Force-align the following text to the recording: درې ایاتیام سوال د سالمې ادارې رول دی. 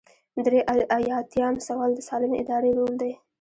درې 0.45 0.59
ایاتیام 0.97 1.55
سوال 1.67 1.91
د 1.95 1.99
سالمې 2.09 2.37
ادارې 2.43 2.71
رول 2.77 2.93
دی. 3.01 3.13